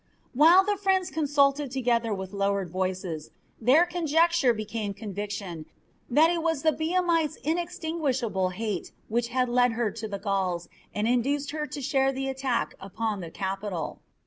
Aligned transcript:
While 0.33 0.65
the 0.65 0.77
friends 0.77 1.11
consulted 1.11 1.69
together 1.69 2.11
with 2.11 2.33
lowered 2.33 2.71
voices, 2.71 3.29
their 3.61 3.85
conjecture 3.85 4.51
became 4.51 4.95
conviction 4.95 5.67
that 6.09 6.31
it 6.31 6.41
was 6.41 6.63
the 6.63 6.71
Biamite's 6.71 7.35
inextinguishable 7.43 8.49
hate 8.49 8.91
which 9.09 9.27
had 9.27 9.47
led 9.47 9.73
her 9.73 9.91
to 9.91 10.07
the 10.07 10.17
Gauls 10.17 10.67
and 10.91 11.07
induced 11.07 11.51
her 11.51 11.67
to 11.67 11.81
share 11.83 12.11
the 12.11 12.27
attack 12.29 12.73
upon 12.81 13.19
the 13.19 13.29
capital. 13.29 13.99